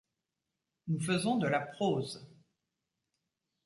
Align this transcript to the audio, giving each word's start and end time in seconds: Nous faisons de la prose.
Nous 0.87 0.99
faisons 0.99 1.37
de 1.37 1.47
la 1.47 1.59
prose. 1.59 2.25